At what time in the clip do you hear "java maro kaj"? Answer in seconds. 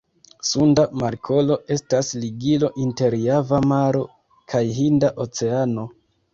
3.27-4.67